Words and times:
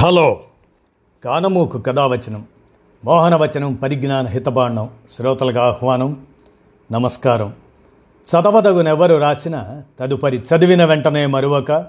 Hello. 0.00 0.40
కానమూకు 1.24 1.78
కథావచనం 1.78 2.44
మోహనవచనం 3.04 3.74
పరిజ్ఞాన 3.74 4.26
హితబాండం 4.26 4.90
శ్రోతలకు 5.16 5.58
ఆహ్వానం 5.58 6.26
నమస్కారం. 6.92 7.54
చదవదగునెవరు 8.30 9.16
రాసిన 9.16 9.82
తదుపరి 10.00 10.36
చదివిన 10.36 10.84
వెంటనే 10.84 11.26
మరువక 11.26 11.86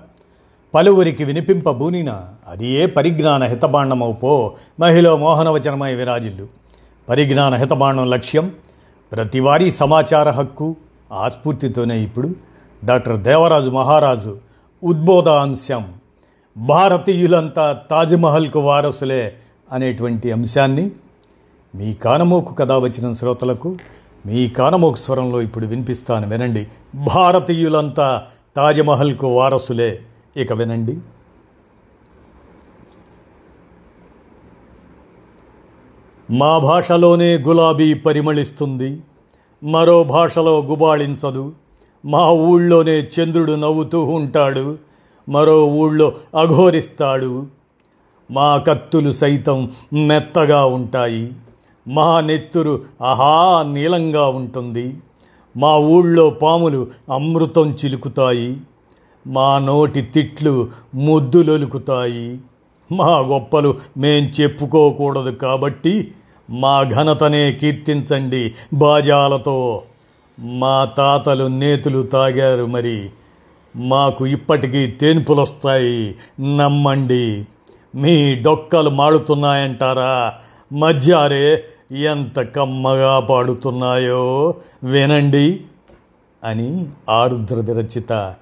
పలువురికి 0.74 1.24
వినిపింపబూనిన 1.24 2.22
అది 2.48 2.68
ఏ 2.68 2.86
పరిజ్ఞాన 2.86 3.44
హితబాండమవు 3.44 4.14
పో 4.14 4.56
మహిళ 4.80 5.14
మోహనవచనమై 5.14 5.96
విరాజిల్లు. 5.96 6.48
పరిజ్ఞాన 7.10 7.54
హితబాండం 7.54 8.10
లక్ష్యం 8.10 8.54
ప్రతివారీ 9.12 9.72
సమాచార 9.72 10.30
హక్కు 10.30 10.76
ఆ 11.14 11.30
స్ఫూర్తితోనే 11.30 12.00
ఇప్పుడు 12.00 12.36
డాక్టర్ 12.86 13.18
దేవరాజు 13.18 13.70
మహారాజు 13.70 14.38
ఉద్బోధాంశం. 14.84 15.99
భారతీయులంతా 16.60 17.82
తాజ్మహల్కు 17.92 18.60
వారసులే 18.60 19.34
అనేటువంటి 19.72 20.32
అంశాన్ని 20.32 20.92
మీ 21.76 21.94
కానమోకు 21.94 22.54
కథ 22.54 22.72
వచ్చిన 22.72 23.14
శ్రోతలకు 23.14 23.78
మీ 24.26 24.50
కానమోకు 24.50 24.96
స్వరంలో 24.96 25.42
ఇప్పుడు 25.42 25.66
వినిపిస్తాను 25.66 26.30
వినండి. 26.30 26.68
భారతీయులంతా 27.16 28.24
తాజ్మహల్కు 28.56 29.28
వారసులే 29.28 30.00
ఇక 30.38 30.54
వినండి. 30.54 30.98
మా 36.32 36.58
భాషలోనే 36.58 37.38
గులాబీ 37.38 37.94
పరిమళిస్తుంది 37.94 39.02
మరో 39.64 40.04
భాషలో 40.04 40.60
గుబాళించదు 40.60 41.52
మా 42.06 42.32
ఊళ్ళోనే 42.32 43.00
చంద్రుడు 43.00 43.52
నవ్వుతూ 43.52 44.04
ఉంటాడు 44.04 44.89
మరో 45.30 45.66
ఊళ్ళో 45.66 46.14
అఘోరిస్తాడు. 46.40 47.48
మా 48.32 48.58
కత్తులు 48.58 49.12
సైతం 49.12 49.72
మెత్తగా 49.94 50.66
ఉంటాయి. 50.66 51.32
మా 51.88 52.22
నెత్తురు 52.22 52.82
ఆహా 53.02 53.64
నీలంగా 53.64 54.28
ఉంటుంది. 54.28 54.98
మా 55.58 55.78
ఊళ్ళో 55.78 56.30
పాములు 56.30 56.88
అమృతం 57.14 57.78
చిలుకుతాయి. 57.86 58.58
మా 59.28 59.60
నోటి 59.60 60.02
తిట్లు 60.02 60.70
ముద్దులొలుకుతాయి. 60.96 62.40
మా 62.92 63.20
గొప్పలు 63.20 63.78
మేం 63.98 64.24
చెప్పుకోకూడదు 64.42 65.30
కాబట్టి 65.30 66.12
మా 66.50 66.84
ఘనతనే 66.84 67.52
కీర్తించండి 67.52 68.56
బాజాలతో. 68.74 69.82
మా 70.40 70.86
తాతలు 70.86 71.48
నేతులు 71.48 72.04
తాగారు 72.04 72.66
మరి. 72.66 73.10
మాకు 73.76 74.26
ఇప్పటికీ 74.26 74.88
తేన్పులొస్తాయి. 74.88 76.16
నమ్మండి. 76.58 77.48
మీ 77.96 78.36
డొక్కలు 78.36 78.90
మాడుతున్నాయంటారా? 78.90 80.34
మధ్యారే 80.74 81.66
ఎంత 81.92 82.40
కమ్మగా 82.40 83.20
పాడుతున్నాయో 83.20 84.54
వినండి 84.84 85.62
అని 86.44 86.88
ఆరుద్ర 87.10 87.56
విరచిత 87.56 88.36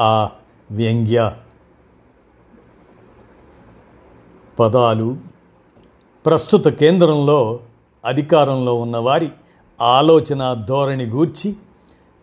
ఆ 0.00 0.28
వ్యంగ్య 0.70 1.32
పదాలు 4.60 5.16
ప్రస్తుత 6.26 6.68
కేంద్రంలో 6.68 7.60
అధికారంలో 8.06 8.74
ఉన్నవారి 8.74 9.28
ఆలోచన 9.80 10.64
ధోరణి 10.68 11.04
గూర్చి 11.04 11.52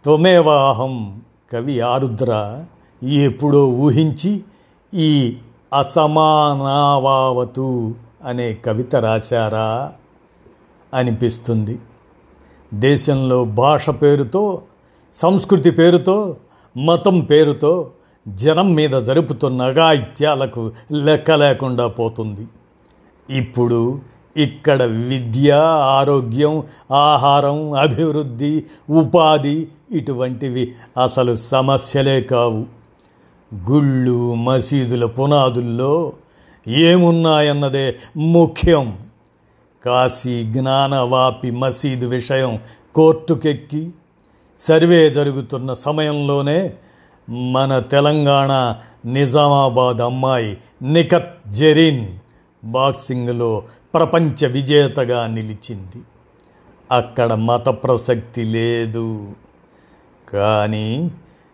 త్వమేవాహం 0.03 1.21
కవి 1.53 1.79
ఆరుద్ర 1.79 2.63
ఎప్పుడో 3.03 3.67
ఊహించి 3.67 4.43
ఈ 4.93 5.37
అసమానావావతు 5.79 7.95
అనే 8.25 8.53
కవిత 8.53 8.95
రాశారా 8.95 9.93
అనిపిస్తుంది. 10.93 11.79
దేశంలో 12.73 13.45
భాష 13.45 13.89
పేరుతో 13.89 14.61
సంస్కృతి 15.13 15.71
పేరుతో 15.71 16.35
మతం 16.77 17.19
పేరుతో 17.19 17.91
జనం 18.27 18.73
మీద 18.73 18.89
జరుపుతున్న 18.89 19.61
అగాయిత్యాలకు 19.61 20.71
లెక్క 20.91 21.31
లేకుండా 21.31 21.87
పోతుంది. 21.87 22.47
ఇప్పుడు 23.37 23.99
ఇక్కడ 24.37 24.83
విద్య 24.83 25.51
ఆరోగ్యం 25.83 26.63
ఆహారం 26.91 27.73
అభివృద్ధి 27.73 28.63
ఉపాధి 28.89 29.67
ఇటువంటివి 29.91 30.73
అసలు 31.03 31.35
సమస్యలే 31.35 32.21
కావు. 32.21 32.65
గుళ్ళు 33.69 34.33
మసీదుల 34.33 35.05
పునాదుల్లో 35.05 36.13
ఏమున్నాయన్నదే 36.67 37.95
ముఖ్యం. 38.17 38.97
కాశీ 39.85 40.43
జ్ఞానవాపి 40.43 41.51
మసీదు 41.51 42.07
విషయం 42.07 42.59
కోర్టుకెక్కి 42.95 43.91
సర్వే 44.59 45.09
జరుగుతున్న 45.09 45.73
సమయంలోనే 45.73 46.73
మన 47.29 47.79
తెలంగాణ 47.79 48.75
నిజామాబాద్ 49.11 50.01
అమ్మాయి 50.01 50.57
నిఖత్ 50.83 51.51
జెరిన్ 51.51 52.07
బాక్సింగ్లో 52.63 53.63
ప్రపంచ 53.93 54.47
విజేతగా 54.47 55.27
నిలిచింది. 55.27 56.01
అక్కడ 56.91 57.33
మత 57.33 57.69
ప్రసక్తి 57.69 58.43
లేదు. 58.43 59.31
కానీ 60.29 61.11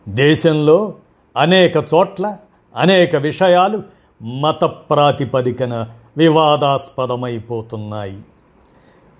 దేశంలో 0.09 0.93
అనేక 1.37 1.77
చోట్ల 1.77 2.37
అనేక 2.75 3.15
విషయాలు 3.15 3.83
మత 4.23 4.63
ప్రాతిపదికన 4.63 5.87
వివాదాస్పదమైపోతున్నాయి. 6.17 8.21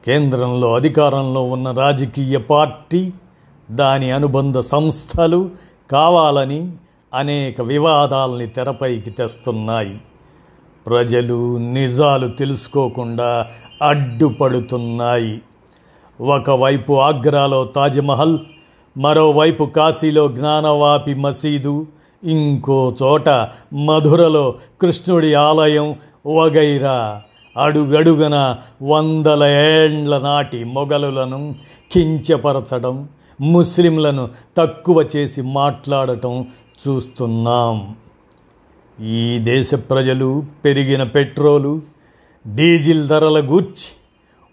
కేంద్రంలో 0.06 0.76
అధికారంలో 0.76 1.44
ఉన్న 1.44 1.72
రాజకీయ 1.72 2.38
పార్టీ 2.38 3.14
దాని 3.72 4.12
అనుబంధ 4.12 4.60
సంస్థలు 4.60 5.50
కావాలని 5.92 6.74
అనేక 7.14 7.62
వివాదాలని 7.62 8.48
తెరపైకి 8.48 9.10
తెస్తున్నాయి. 9.10 10.02
ప్రజలు 10.90 11.58
నిజాలు 11.58 12.28
తెలుసుకోకుండా 12.28 13.48
అడ్డుపడుతున్నాయి. 13.82 15.42
ఒకవైపు 16.22 16.94
ఆగ్రాలో 16.94 17.66
తాజ్మహల్ 17.66 18.40
మరోవైపు 18.98 19.64
కాశీలో 19.64 20.28
జ్ఞానవాపి 20.28 21.14
మసీదు 21.16 21.88
ఇంకో 22.24 22.96
చోట 23.04 23.30
మధురలో 23.74 24.56
కృష్ణుడి 24.82 25.34
ఆలయం 25.34 25.96
వగైరా. 26.26 27.22
అడుగడుగన 27.58 28.56
వందల 28.82 29.44
ఏండ్ల 29.44 30.18
నాటి 30.18 30.64
మొఘలులను 30.64 31.56
కించపరచడం 31.92 33.10
ముస్లింలను 33.42 34.30
తక్కువ 34.58 35.06
చేసి 35.16 35.42
మాట్లాడటం 35.42 36.48
చూస్తున్నాం. 36.88 37.96
ఈ 39.00 39.40
దేశ 39.40 39.74
ప్రజలు 39.74 40.44
పెరిగిన 40.66 41.04
పెట్రోలు 41.04 41.82
డీజిల్ 42.46 43.08
ధరల 43.08 43.40
గూర్చి 43.40 43.88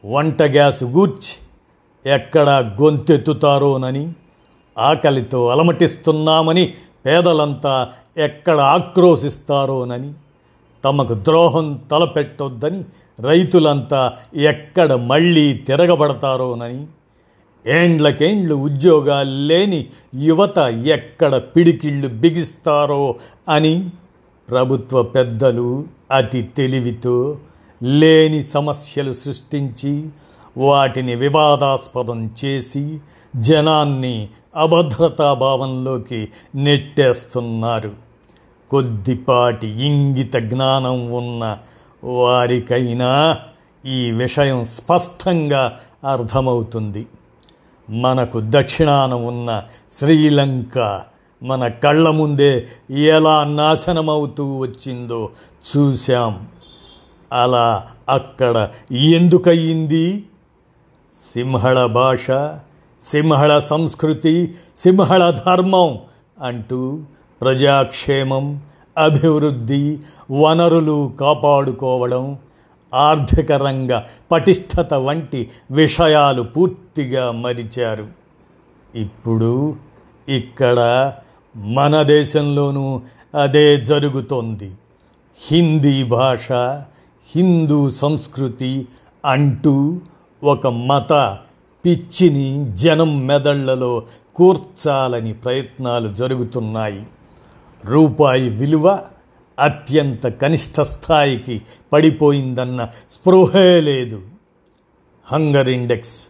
వంట 0.05 0.43
గ్యాస్ 0.43 0.83
గూర్చి 0.84 1.33
ఎక్కడ 2.07 2.49
గొంతెత్తుతారోనని 2.81 4.12
ఆకలితో 4.79 5.49
అలమటిస్తున్నామని 5.49 6.75
పేదలంతా 7.07 7.75
ఎక్కడ 8.19 8.61
ఆక్రోశిస్తారోనని 8.61 10.12
తమకు 10.84 11.15
ద్రోహం 11.25 11.81
తలపెట్టొద్దని 11.91 12.81
రైతులంతా 13.23 14.13
ఎక్కడ 14.37 14.93
మళ్ళీ 14.93 15.53
తిరగబడతారోనని 15.53 16.87
ఏండ్లకేండ్లు 17.67 18.55
ఉద్యోగాలు 18.55 19.31
లేని 19.47 19.87
యువత 20.15 20.59
ఎక్కడ 20.87 21.37
పిడికిళ్ళు 21.57 22.09
బిగిస్తారో 22.09 23.17
అని 23.49 23.75
ప్రభుత్వ 24.51 25.03
పెద్దలు 25.03 25.84
అతి 26.12 26.43
తెలివితో 26.43 27.39
లేని 27.83 28.43
సమస్యలు 28.43 29.13
సృష్టించి 29.13 30.09
వాటిని 30.59 31.15
వివాదాస్పదం 31.15 32.31
చేసి 32.45 33.01
జనాన్ని 33.37 34.28
అభద్రతాభావంలోకి 34.57 36.28
నెట్టేస్తున్నారు. 36.54 37.93
కొద్దిపాటి 38.71 39.66
ఇంగిత 39.66 40.37
జ్ఞానం 40.37 41.13
ఉన్న 41.13 41.59
వారికైనా 42.04 43.39
ఈ 43.87 44.10
విషయం 44.10 44.65
స్పష్టంగా 44.65 45.77
అర్థమవుతుంది. 46.10 47.07
మనకు 47.91 48.42
దక్షిణాన 48.45 49.15
ఉన్న 49.15 49.63
శ్రీలంక 49.92 51.03
మన 51.42 51.68
కళ్ళ 51.68 52.10
ముందే 52.10 52.66
ఎలా 52.91 53.44
నాశనమవుతూ 53.44 54.56
వచ్చిందో 54.56 55.30
చూశాం. 55.77 56.48
అలా 57.33 57.86
అక్కడ 58.09 58.68
ఎందుకయ్యింది? 58.92 60.24
సింహళ 61.34 61.86
భాష 61.86 62.27
సింహళ 63.09 63.59
సంస్కృతి 63.59 64.54
సింహళ 64.78 65.30
ధర్మం 65.30 65.98
అంటూ 66.42 67.00
ప్రజాక్షేమం 67.41 68.60
అభివృద్ధి 68.98 69.98
వనరులు 70.30 71.12
కాపాడుకోవడం 71.21 72.39
ఆర్థిక 72.94 73.53
రంగ 73.53 74.00
పటిష్టత 74.32 74.94
వంటి 74.94 75.50
విషయాలు 75.71 76.42
పూర్తిగా 76.42 77.30
మరిచారు. 77.30 78.06
ఇప్పుడు 78.94 79.77
ఇక్కడ 80.28 81.12
మన 81.56 82.03
దేశంలోనూ 82.03 83.03
అదే 83.41 83.80
జరుగుతోంది. 83.80 84.72
హిందీ 85.50 86.04
భాష 86.04 86.53
హిందూ 87.36 87.91
సంస్కృతి 87.91 88.88
అంటూ 89.24 90.00
ఒక 90.44 90.66
మత 90.66 91.38
పిచ్చిని 91.86 92.72
జనం 92.76 93.26
మెదళ్ళలో 93.26 94.03
కూర్చాలని 94.34 95.32
ప్రయత్నాలు 95.32 96.14
జరుగుతున్నాయి. 96.14 97.06
రూపాయి 97.84 98.48
విలువ 98.48 98.98
అత్యంత 99.60 100.26
కనిష్ట 100.26 100.80
స్థాయికి 100.80 101.62
పడిపోయిందన్న 101.92 102.88
స్పృహే 103.10 103.80
లేదు. 103.80 104.22
హంగర్ 105.24 105.68
ఇండెక్స్ 105.68 106.26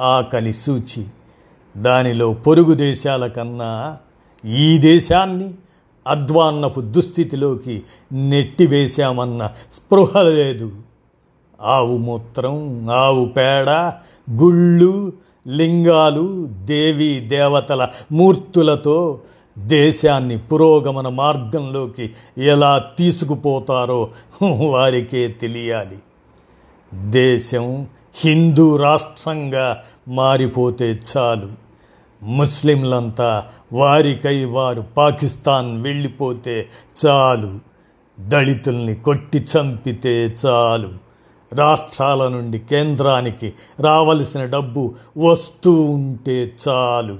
ఆకలి 0.00 0.54
సూచి. 0.54 1.06
దానిలో 1.76 2.32
పొరుగు 2.32 2.74
దేశాల 2.74 3.26
కన్నా 3.26 3.96
ఈ 4.44 4.78
దేశాన్ని 4.78 5.50
అధ్వాన్నపు 6.06 6.80
దుస్థితిలోకి 6.80 7.82
నెట్టివేశామన్న 8.12 9.50
స్పృహ 9.72 10.22
లేదు. 10.22 10.72
ఆవు 11.60 11.96
మూత్రం 11.96 12.90
ఆవు 12.90 13.24
పేడ 13.24 13.70
గుళ్ళు 14.30 15.12
లింగాలు 15.48 16.48
దేవీ 16.64 17.20
దేవతల 17.20 17.88
మూర్తులతో 18.12 19.20
దేశాన్ని 19.58 20.38
పురోగమన 20.38 21.08
మార్గంలోకి 21.08 22.10
ఎలా 22.38 22.78
తీసుకుపోతారో 22.98 24.10
వారికే 24.42 25.28
తెలియాలి. 25.28 25.98
దేశం 26.94 27.86
హిందూ 28.14 28.76
రాష్ట్రంగా 28.76 29.82
మారిపోతే 30.08 31.00
చాలు. 31.16 31.67
ముస్లింలంతా 32.22 33.44
వారికై 33.72 34.44
వారు 34.44 34.80
పాకిస్తాన్ 34.96 35.82
వెళ్ళిపోతే 35.82 36.68
చాలు. 37.06 37.58
దళితుల్ని 38.20 38.94
కొట్టి 38.94 39.38
చంపితే 39.38 40.36
చాలు. 40.46 40.88
రాష్ట్రాల 41.54 42.28
నుండి 42.28 42.58
కేంద్రానికి 42.58 43.54
రావలసిన 43.80 44.44
డబ్బు 44.44 44.94
వస్తూ 45.18 45.72
ఉంటే 45.82 46.52
చాలు. 46.68 47.18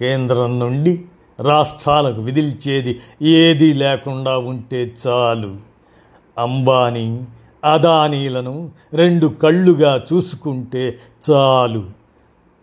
కేంద్రం 0.00 0.60
నుండి 0.60 1.04
రాష్ట్రాలకు 1.40 2.20
విధిల్చేది 2.20 3.00
ఏదీ 3.22 3.72
లేకుండా 3.72 4.38
ఉంటే 4.38 4.92
చాలు. 5.06 5.56
అంబానీ 6.38 7.24
అదానీలను 7.64 8.70
రెండు 8.94 9.26
కళ్ళుగా 9.26 10.04
చూసుకుంటే 10.12 10.98
చాలు. 11.30 11.99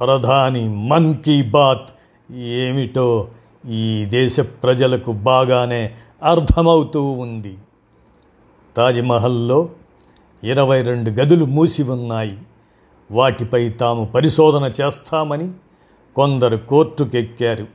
ప్రధాని 0.02 0.70
మన్ 0.70 1.16
కీ 1.18 1.42
బాత్. 1.42 1.90
ఏమిటో 2.36 3.28
ఈ 3.70 4.06
దేశ 4.06 4.40
ప్రజలకు 4.40 5.12
బాగానే 5.12 5.96
అర్థమవుతూ 6.24 7.04
ఉంది. 7.04 7.58
తాజ్మహల్లో 8.78 9.70
ఇరవై 10.44 10.82
రెండు 10.82 11.10
గదులు 11.10 11.46
మూసి 11.46 11.84
ఉన్నాయి. 11.84 12.38
వాటిపై 13.12 13.70
తాము 13.70 14.06
పరిశోధన 14.06 14.72
చేస్తామని 14.82 15.52
కొందరు 16.16 16.58
కోర్టుకెక్కారు. 16.58 17.68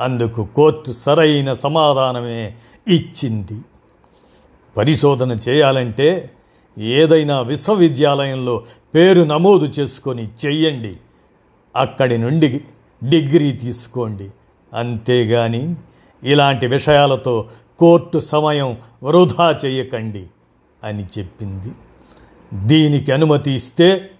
అందుకు 0.00 0.44
కోర్టు 0.44 0.92
సరైన 0.92 1.54
సమాధానమే 1.54 2.54
ఇచ్చింది. 2.88 3.60
పరిశోధన 4.76 5.32
చేయాలంటే 5.32 6.30
ఏదైనా 6.78 7.40
విశ్వవిద్యాలయంలో 7.40 8.62
పేరు 8.94 9.22
నమోదు 9.22 9.64
చేసుకొని 9.64 10.28
చెయ్యండి 10.46 10.96
అక్కడి 11.76 12.18
నుండి 12.18 12.60
డిగ్రీ 13.04 13.52
తీసుకోండి. 13.52 14.30
అంతేగాని 14.74 15.76
ఇలాంటి 16.22 16.66
విషయాలతో 16.66 17.48
కోర్టు 17.78 18.18
సమయం 18.18 18.76
వృధా 19.02 19.58
చేయకండి 19.64 20.26
అని 20.84 21.06
చెప్పింది. 21.18 21.72
దీనికి 22.66 23.12
అనుమతి 23.12 23.50
ఇస్తే 23.50 24.10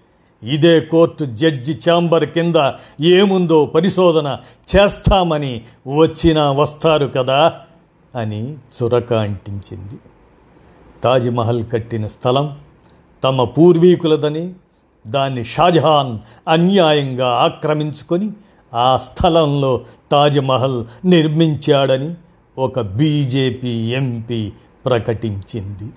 ఇదే 0.43 0.79
కోర్టు 0.79 1.25
జడ్జి 1.25 1.79
ఛాంబర్ 1.89 2.25
కింద 2.25 2.71
ఏముందో 3.01 3.65
పరిశోధన 3.65 4.39
చేస్తామని 4.75 5.61
వచ్చినా 5.99 6.51
వస్తారు 6.51 7.05
కదా 7.05 7.53
అని 8.15 8.53
చురక 8.53 9.13
అంటించింది. 9.13 9.99
తాజ్మహల్ 11.03 11.63
కట్టిన 11.73 12.07
స్థలం 12.07 12.57
తమ 13.23 13.43
పూర్వీకులదని 13.43 14.53
దాన్ని 15.07 15.43
షాజహాన్ 15.43 16.19
అన్యాయంగా 16.47 17.27
ఆక్రమించుకొని 17.27 18.31
ఆ 18.73 18.97
స్థలంలో 18.97 19.81
తాజ్మహల్ 20.11 20.85
నిర్మించాడని 21.05 22.15
ఒక 22.57 22.81
బీజేపీ 22.81 23.69
ఎంపీ 23.69 24.51
ప్రకటించింది. 24.85 25.93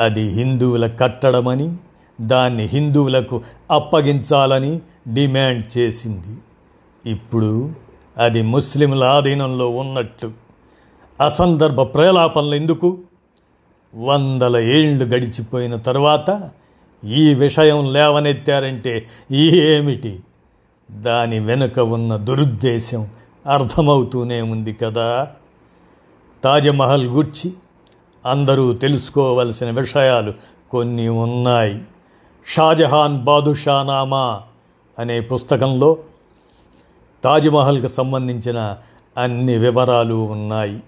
అది 0.00 0.28
హిందువుల 0.28 0.86
కట్టడమని 0.86 1.76
దాన్ని 2.20 2.64
హిందువులకు 2.64 3.42
అప్పగించాలని 3.70 4.80
డిమాండ్ 5.14 5.78
చేసింది. 5.78 6.38
ఇప్పుడు 7.10 7.70
అది 8.18 8.42
ముస్లింల 8.42 9.04
ఆధీనంలో 9.04 9.68
ఉన్నట్టు. 9.68 10.32
అసందర్భ 11.20 11.82
ప్రేలాపనలు 11.82 12.54
ఎందుకు? 12.54 12.98
వందల 13.94 14.56
ఏళ్ళు 14.56 15.04
గడిచిపోయిన 15.04 15.76
తర్వాత 15.76 16.50
ఈ 17.04 17.34
విషయం 17.34 17.92
లేవనెత్తారంటే 17.92 19.06
ఏమిటి? 19.32 20.20
దాని 20.90 21.40
వెనుక 21.40 21.78
ఉన్న 21.78 22.16
దురుద్దేశం 22.16 23.08
అర్థమవుతూనే 23.46 24.42
ఉంది 24.42 24.72
కదా. 24.72 25.28
తాజ్మహల్ 26.44 27.06
గుర్చి 27.06 27.52
అందరూ 28.26 28.72
తెలుసుకోవలసిన 28.72 29.70
విషయాలు 29.70 30.32
కొన్ని 30.70 31.08
ఉన్నాయి. 31.08 31.82
షాజహాన్ 32.46 33.18
బాదుషానామా 33.18 34.40
అనే 34.98 35.20
పుస్తకంలో 35.20 35.96
తాజ్మహల్కి 37.24 37.88
సంబంధించిన 37.88 38.76
అన్ని 39.18 39.58
వివరాలు 39.58 40.14
ఉన్నాయి. 40.14 40.82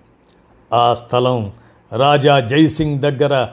ఆ 0.73 0.95
స్థలం 0.95 1.53
రాజా 1.93 2.41
జైసింగ్ 2.41 3.01
దగ్గర 3.01 3.49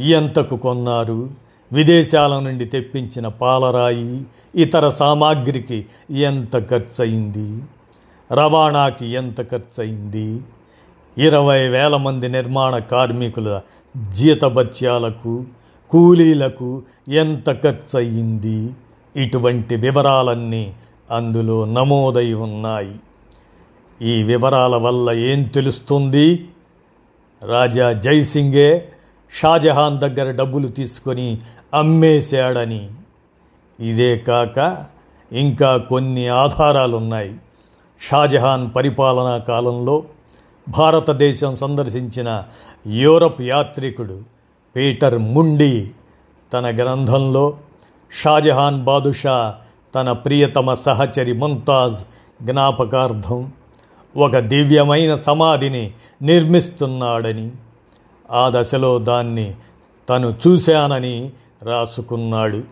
ఎంతకు 0.00 0.56
కొన్నారు? 0.56 1.45
విదేశాల 1.72 2.38
నుండి 2.38 2.64
తెప్పించిన 2.64 3.28
పాలరాయి 3.28 4.24
ఇతర 4.54 4.90
సామాగ్రికి 4.90 5.86
ఎంత 6.10 6.70
ఖర్చయింది? 6.70 7.62
రవాణాకి 8.32 9.06
ఎంత 9.06 9.50
ఖర్చయింది? 9.50 10.40
ఇరవై 11.18 11.68
వేల 11.68 11.96
మంది 11.96 12.28
నిర్మాణ 12.28 12.78
కార్మికుల 12.78 13.60
జీతభత్యాలకు 14.12 15.44
కూలీలకు 15.90 16.82
ఎంత 17.08 17.62
ఖర్చయింది? 17.62 18.70
ఇటువంటి 19.16 19.76
వివరాలన్నీ 19.76 20.74
అందులో 21.10 21.64
నమోదై 21.64 22.32
ఉన్నాయి. 22.32 22.94
ఈ 24.02 24.22
వివరాల 24.22 24.76
వల్ల 24.76 25.10
ఏం 25.10 25.42
తెలుస్తుంది? 25.42 26.48
రాజా 27.42 27.92
జైసింగే 27.92 28.92
షాజహాన్ 29.36 29.98
దగ్గర 29.98 30.30
డబ్బులు 30.30 30.68
తీసుకొని 30.68 31.38
అమ్మేశాడని. 31.74 32.90
ఇదే 33.80 34.18
కాక 34.18 34.86
ఇంకా 35.32 35.76
కొన్ని 35.76 36.28
ఆధారాలున్నాయి. 36.28 37.34
షాజహాన్ 38.00 38.70
పరిపాలనా 38.76 39.38
కాలంలో 39.38 40.04
భారతదేశం 40.68 41.56
సందర్శించిన 41.56 42.44
యూరప్ 42.86 43.42
యాత్రికుడు 43.42 44.22
పీటర్ 44.76 45.18
ముండి 45.18 45.90
తన 46.52 46.66
గ్రంథంలో 46.76 47.56
షాజహాన్ 48.12 48.84
బాదుషా 48.84 49.54
తన 49.94 50.12
ప్రియతమ 50.12 50.74
సహచరి 50.74 51.32
ముంతాజ్ 51.32 52.00
జ్ఞాపకార్థం 52.44 53.52
ఒక 54.16 54.36
దివ్యమైన 54.38 55.16
సమాధిని 55.16 55.84
నిర్మిస్తున్నాడని. 56.22 57.50
ఆ 58.30 58.52
దశలో 58.54 58.98
దాన్ని 58.98 59.54
తను 60.08 60.34
చూశానని 60.46 61.32
రాసుకున్నాడు. 61.62 62.62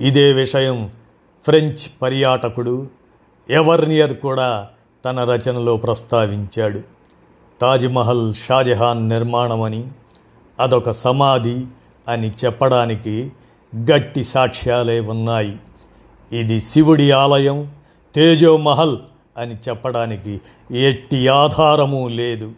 ఇదే 0.00 0.32
విషయం 0.32 0.90
ఫ్రెంచ్ 1.44 2.02
పర్యాటకుడు 2.02 2.86
ఎవర్నియర్ 3.50 4.16
కూడా 4.16 4.68
తన 5.04 5.24
రచనలో 5.24 5.76
ప్రస్తావించాడు. 5.76 6.80
తాజ్మహల్ 7.60 8.34
షాజహాన్ 8.34 9.08
నిర్మాణమని 9.08 9.88
అదొక 10.60 10.90
సమాధి 10.90 11.66
అని 12.08 12.30
చెప్పడానికి 12.30 13.32
గట్టి 13.76 14.24
సాక్ష్యాలే 14.24 15.00
ఉన్నాయి. 15.00 15.56
ఇది 16.32 16.60
శివుడి 16.60 17.10
ఆలయం 17.10 17.72
తేజోమహల్ 18.14 18.98
అని 19.38 19.56
చెప్పడానికి 19.68 20.40
ఎట్టి 20.70 21.28
ఆధారము 21.28 22.08
లేదు. 22.08 22.52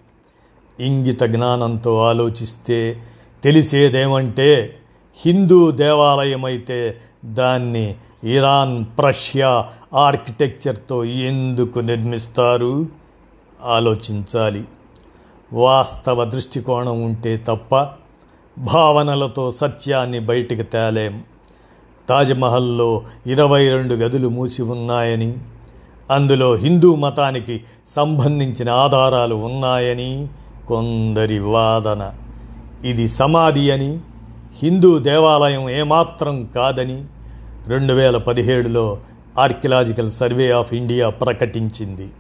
ఇంగిత 0.81 1.23
జ్ఞానంతో 1.23 2.03
ఆలోచిస్తే 2.03 3.03
తెలిసేదేమంటే 3.45 4.77
హిందూ 5.27 5.71
దేవాలయమైతే 5.71 6.97
దాన్ని 7.25 7.95
ఇరాన్ 8.25 8.85
ప్రష్యా 8.99 9.69
ఆర్కిటెక్చర్తో 9.95 11.05
ఎందుకు 11.05 11.79
నిర్మిస్తారు? 11.79 12.87
ఆలోచించాలి. 13.65 14.65
వాస్తవ 15.53 16.25
దృష్టికోణం 16.25 17.03
ఉంటే 17.03 17.37
తప్ప 17.37 17.87
భావనలతో 18.59 19.53
సత్యాన్ని 19.53 20.21
బయటికి 20.21 20.63
తేలేం. 20.63 21.25
తాజ్మహల్లో 22.09 23.03
ఇరవై 23.27 23.69
రెండు 23.69 23.95
గదులు 23.95 24.29
మూసి 24.29 24.63
ఉన్నాయని 24.63 25.35
అందులో 26.11 26.55
హిందూ 26.55 26.95
మతానికి 26.95 27.65
సంబంధించిన 27.97 28.71
ఆధారాలు 28.71 29.35
ఉన్నాయని 29.35 30.29
కొందరి 30.69 31.39
వాదన. 31.39 32.13
ఇది 32.85 33.09
సమాధి 33.09 33.71
అని 33.71 34.01
హిందూ 34.63 34.99
దేవాలయం 34.99 35.71
ఏమాత్రం 35.71 36.45
కాదని 36.45 37.05
రెండు 37.67 37.93
వేల 37.93 38.17
పదిహేడులో 38.17 38.99
ఆర్కియలాజికల్ 39.39 40.13
సర్వే 40.13 40.51
ఆఫ్ 40.51 40.75
ఇండియా 40.75 41.11
ప్రకటించింది. 41.11 42.11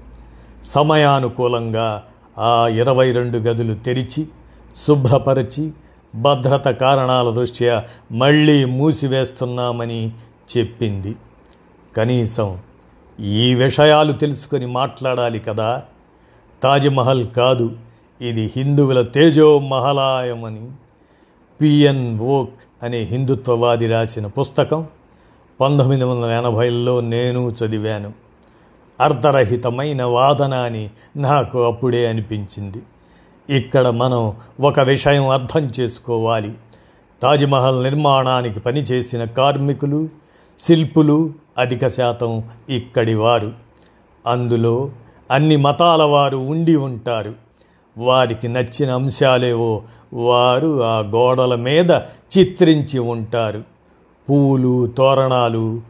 సమయానుకూలంగా 0.66 2.02
ఆ 2.38 2.68
ఇరవై 2.68 3.12
రెండు 3.12 3.38
గదులు 3.38 3.74
తెరిచి 3.74 4.28
శుభ్రపరిచి 4.76 5.72
భద్రత 6.14 6.68
కారణాల 6.68 7.30
దృష్ట్యా 7.30 7.84
మళ్ళీ 8.12 8.64
మూసివేస్తున్నామని 8.64 10.10
చెప్పింది. 10.58 11.16
కనీసం 11.96 12.58
ఈ 13.20 13.54
విషయాలు 13.54 14.12
తెలుసుకొని 14.12 14.66
మాట్లాడాలి 14.66 15.38
కదా. 15.38 15.82
తాజ్మహల్ 16.62 17.26
కాదు. 17.26 17.85
ఇది 18.20 18.52
హిందువుల 18.56 19.02
తేజో 19.02 19.58
మహలాయమని 19.58 20.70
పిఎన్ 21.60 22.20
ఓక్ 22.20 22.50
అనే 22.82 23.02
హిందుత్వవాది 23.02 23.86
రాసిన 23.86 24.26
పుస్తకం. 24.26 24.86
పంతొమ్మిది 25.60 26.04
వందల 26.04 26.30
ఎనభైలో 26.30 27.00
నేను 27.00 27.50
చదివాను. 27.50 28.12
అర్ధరహితమైన 29.00 30.02
వాదన 30.02 30.54
అని 30.54 30.90
నాకు 31.16 31.62
అప్పుడే 31.62 32.06
అనిపించింది. 32.06 32.82
ఇక్కడ 33.56 33.88
మనం 33.88 34.32
ఒక 34.60 34.80
విషయం 34.80 35.28
అర్థం 35.28 35.70
చేసుకోవాలి. 35.80 36.54
తాజ్మహల్ 37.22 37.82
నిర్మాణానికి 37.82 38.60
పనిచేసిన 38.60 39.24
కార్మికులు 39.24 40.08
శిల్పులు 40.58 41.32
అధిక 41.58 41.88
శాతం 41.88 42.44
ఇక్కడి 42.70 43.14
వారు. 43.14 43.52
అందులో 44.26 44.90
అన్ని 45.30 45.56
మతాల 45.56 46.02
వారు 46.02 46.36
ఉండి 46.36 46.76
ఉంటారు. 46.76 47.45
వారికి 47.98 48.48
నచ్చిన 48.48 48.90
అంశాలేవో 48.90 49.82
వారు 50.12 50.82
ఆ 50.82 50.98
గోడల 50.98 51.54
మీద 51.54 51.90
చిత్రించి 52.38 52.98
ఉంటారు. 52.98 53.62
పూలు 54.30 54.86
తోరణాలు 54.86 55.80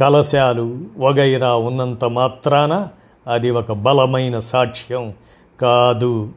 కలశాలు 0.00 0.80
వగైరా 0.98 1.54
ఉన్నంత 1.54 2.04
మాత్రాన 2.04 2.88
అది 3.26 3.50
ఒక 3.50 3.72
బలమైన 3.72 4.40
సాక్ష్యం 4.40 5.14
కాదు. 5.60 6.32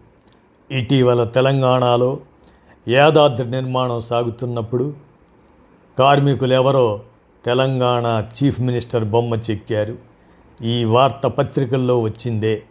ఇటీవల 0.71 1.23
తెలంగాణలో 1.23 2.17
యాదాద్రి 2.87 3.51
నిర్మాణం 3.51 4.01
సాగుతున్నప్పుడు 4.01 4.93
కార్మికులు 5.99 6.53
ఎవరో 6.53 7.01
తెలంగాణ 7.45 8.23
చీఫ్ 8.33 8.61
మినిస్టర్ 8.61 9.03
బొమ్మ 9.03 9.33
చెక్కారు. 9.35 9.97
ఈ 10.63 10.83
వార్త 10.83 11.27
పత్రికల్లో 11.27 11.99
వచ్చిందే. 11.99 12.63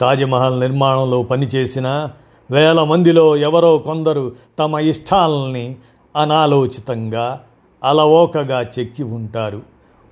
తాజ్మహల్ 0.00 0.60
నిర్మాణంలో 0.60 1.22
పనిచేసిన 1.22 2.08
వేల 2.50 2.82
మందిలో 2.82 3.36
ఎవరో 3.36 3.78
కొందరు 3.78 4.32
తమ 4.58 4.78
ఇష్టాలని 4.78 5.76
అనాలోచితంగా 6.16 7.40
అలవోకగా 7.84 8.60
చెక్కి 8.60 9.02
ఉంటారు. 9.02 9.62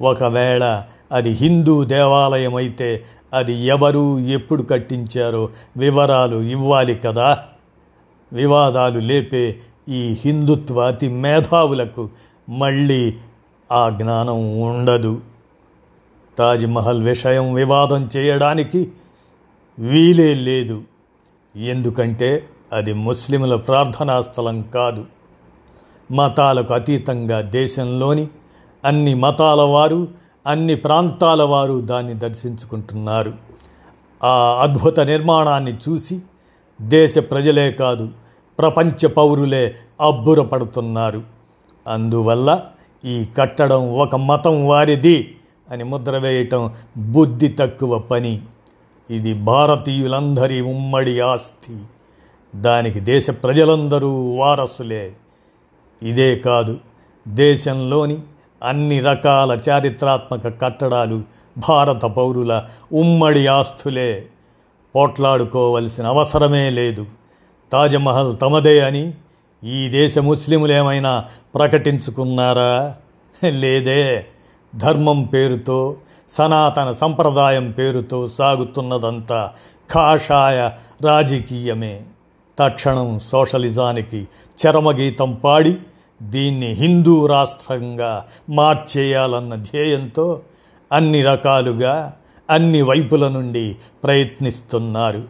ఒకవేళ 0.03 0.83
అది 1.13 1.31
హిందూ 1.31 1.85
దేవాలయం 1.85 2.55
అయితే 2.55 3.05
అది 3.35 3.53
ఎవరు 3.53 4.19
ఎప్పుడు 4.19 4.63
కట్టించారో 4.63 5.49
వివరాలు 5.77 6.37
ఇవ్వాలి 6.37 6.95
కదా. 6.95 7.39
వివాదాలు 8.33 8.99
లేపే 8.99 9.57
ఈ 9.89 10.17
హిందుత్వ 10.25 10.81
అతి 10.81 11.09
మేధావులకు 11.09 12.09
మళ్ళీ 12.49 13.15
ఆ 13.73 13.89
జ్ఞానం 13.89 14.61
ఉండదు. 14.61 15.21
తాజ్మహల్ 16.39 17.03
విషయం 17.03 17.55
వివాదం 17.55 18.09
చేయడానికి 18.17 18.93
వీలే 19.79 20.35
లేదు. 20.35 20.83
ఎందుకంటే 21.57 22.49
అది 22.73 22.93
ముస్లింల 22.93 23.57
ప్రార్థనా 23.57 24.23
స్థలం 24.23 24.63
కాదు. 24.63 25.07
మతాలకు 26.13 26.75
అతీతంగా 26.75 27.41
దేశంలోని 27.41 28.29
అన్ని 28.85 29.15
మతాల 29.15 29.61
వారు 29.61 30.09
అన్ని 30.47 30.75
ప్రాంతాల 30.75 31.43
వారు 31.43 31.81
దాన్ని 31.81 32.15
దర్శించుకుంటున్నారు. 32.15 33.33
ఆ 34.25 34.59
అద్భుత 34.63 35.01
నిర్మాణాన్ని 35.01 35.75
చూసి 35.75 36.23
దేశ 36.81 37.19
ప్రజలే 37.19 37.73
కాదు 37.73 38.09
ప్రపంచ 38.59 39.07
పౌరులే 39.07 39.75
అబ్బురపడుతున్నారు. 40.01 41.23
అందువల్ల 41.89 42.63
ఈ 43.05 43.25
కట్టడం 43.39 43.95
ఒక 43.95 44.17
మతం 44.17 44.69
వారిది 44.69 45.37
అని 45.71 45.85
ముద్ర 45.85 46.19
వేయటం 46.19 46.75
బుద్ధి 46.97 47.49
తక్కువ 47.49 47.99
పని. 47.99 48.43
ఇది 49.11 49.35
భారతీయులందరి 49.35 50.61
ఉమ్మడి 50.61 51.21
ఆస్తి. 51.21 51.77
దానికి 52.57 53.01
దేశ 53.01 53.31
ప్రజలందరూ 53.31 54.37
వారసులే. 54.37 55.13
ఇదే 56.03 56.37
కాదు 56.37 56.79
దేశంలోని 57.29 58.19
అన్ని 58.63 59.01
రకాల 59.01 59.59
చారిత్రాత్మక 59.69 60.61
కట్టడాలు 60.63 61.23
భారత 61.69 62.05
పౌరుల 62.05 62.65
ఉమ్మడి 62.93 63.47
ఆస్తులే. 63.47 64.27
పోట్లాడుకోవలసిన 64.97 66.07
అవసరమే 66.07 66.71
లేదు. 66.71 67.07
తాజ్మహల్ 67.73 68.37
తమదే 68.43 68.81
అని 68.81 69.13
ఈ 69.65 69.89
దేశ 69.89 70.19
ముస్లిములేమైనా 70.19 71.25
ప్రకటించుకున్నారా? 71.55 72.97
లేదే. 73.45 74.27
ధర్మం 74.77 75.23
పేరుతో 75.23 75.97
సనాతన 76.31 76.93
సంప్రదాయం 76.93 77.71
పేరుతో 77.71 78.29
సాగుతున్నదంతా 78.29 79.51
కాషాయ 79.91 80.71
రాజకీయమే. 81.07 82.03
తక్షణం 82.59 83.19
సోషలిజానికి 83.19 84.29
చరమగీతం 84.67 85.33
పాడి 85.33 85.77
దీన్ని 86.23 86.67
హిందూ 86.67 87.27
రాష్ట్రంగా 87.27 88.25
మార్చేయాలన్న 88.51 89.55
ధ్యేయంతో 89.55 90.41
అన్ని 90.93 91.23
రకాలుగా 91.23 92.17
అన్ని 92.51 92.83
వైపుల 92.83 93.29
నుండి 93.29 93.77
ప్రయత్నిస్తున్నారు. 94.05 95.23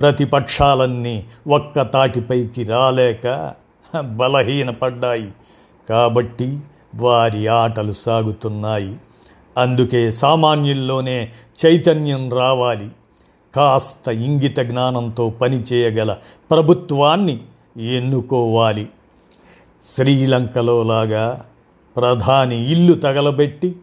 ప్రతిపక్షాలన్నీ 0.00 1.26
ఒక్క 1.48 1.82
తాటిపైకి 1.82 2.64
రాలేక 2.64 3.54
బలహీనపడ్డాయి. 4.00 5.32
కాబట్టి 5.88 6.60
వారి 6.94 7.46
ఆటలు 7.46 7.92
సాగుతున్నాయి. 7.92 8.96
అందుకే 9.58 10.10
సామాన్యుల్లోనే 10.10 11.32
చైతన్యం 11.66 12.32
రావాలి. 12.32 12.88
కాస్త 13.54 14.08
ఇంగిత 14.08 14.60
జ్ఞానంతో 14.60 15.30
పనిచేయగల 15.30 16.16
ప్రభుత్వాన్ని 16.50 17.40
ఎన్నుకోవాలి. 17.96 18.88
శ్రీలంకలో 19.96 20.82
లాగా 20.82 21.44
ప్రధాని 21.96 22.72
ఇల్లు 22.72 22.92
తగలబెట్టి 22.92 23.76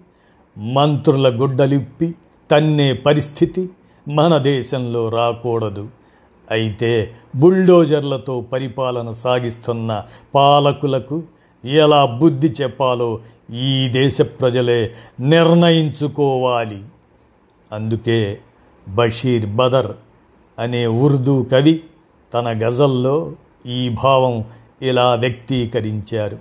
మంత్రుల 0.57 1.41
గుడ్డలిప్పి 1.41 2.15
తన్నే 2.51 2.93
పరిస్థితి 2.93 3.69
మన 4.07 4.38
దేశంలో 4.38 5.09
రాకూడదు. 5.09 5.89
అయితే 6.51 7.13
బుల్డోజర్లతో 7.35 8.41
పరిపాలన 8.41 9.11
సాగిస్తున్న 9.11 10.03
పాలకులకు 10.35 11.23
ఎలా 11.65 12.05
బుద్ధి 12.05 12.47
చెప్పాలో 12.61 13.19
ఈ 13.53 13.89
దేశ 13.89 14.21
ప్రజలే 14.21 14.93
నిర్ణయించుకోవాలి. 15.19 16.83
అందుకే 17.71 18.39
బషీర్ 18.89 19.45
బదర్ 19.45 19.91
అనే 20.59 20.87
ఉర్దూ 20.87 21.43
కవి 21.43 21.81
తన 22.33 22.67
గజల్లో 22.67 23.31
ఈ 23.65 23.89
భావం 23.89 24.43
ఇలా 24.81 25.15
వ్యక్తీకరించారు. 25.15 26.37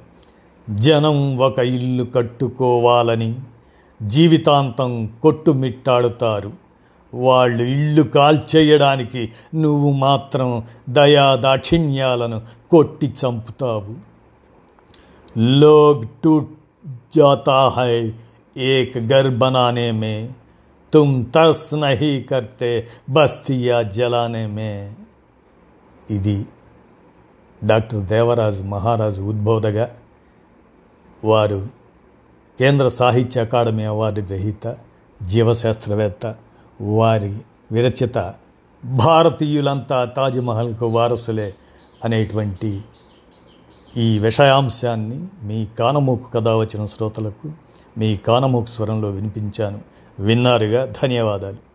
జనం 0.70 1.38
ఒక 1.38 1.58
ఇల్లు 1.58 2.04
కట్టుకోవాలని 2.04 3.34
జీవితాంతం 4.02 5.10
కొట్టుమిట్టాడుతారు. 5.22 6.52
వాళ్ళు 7.14 7.62
ఇల్లు 7.62 8.02
కాల్చేయడానికి 8.02 9.32
నువ్వు 9.54 9.92
మాత్రం 9.92 10.64
దయా 10.88 11.34
దాక్షిణ్యాలను 11.34 12.42
కొట్టి 12.70 13.06
చంపుతావు. 13.06 14.07
लोग 15.59 16.05
टूट 16.23 16.47
जाता 17.15 17.59
है 17.77 17.93
एक 18.55 18.97
घर 19.07 19.29
बनाने 19.37 19.91
में 19.91 20.17
तुम 20.93 21.23
तस 21.35 21.69
नहीं 21.75 22.15
करते 22.23 22.71
बस्तियाँ 23.11 23.83
जलाने 23.95 24.45
में 24.47 24.75
ఇది 26.11 26.37
డాక్టర్ 27.61 28.01
దేవరాజు 28.05 28.63
మహారాజు 28.63 29.21
ఉద్బోధగా 29.21 29.85
వారు 31.23 31.59
కేంద్ర 32.59 32.87
సాహిత్య 32.97 33.41
అకాడమీ 33.41 33.85
అవార్డు 33.85 34.21
గ్రహీత 34.21 34.65
జీవశాస్త్రవేత్త 35.19 36.23
వారి 36.79 37.33
విరచిత 37.71 38.17
భారతీయులంతా 38.83 39.99
తాజ్మహల్కు 40.17 40.87
వారసులే 40.87 41.49
అనేటువంటి 42.05 42.71
ఈ 43.96 44.18
విషయాంశాన్ని 44.18 45.26
మీ 45.42 45.66
కానమూకు 45.78 46.30
కథ 46.30 46.48
వచ్చిన 46.48 46.86
శ్రోతలకు 46.86 47.52
మీ 47.98 48.16
కానమూకు 48.16 48.66
స్వరంలో 48.66 49.10
వినిపించాను. 49.10 49.80
విన్నారుగా 50.20 50.92
ధన్యవాదాలు. 51.02 51.67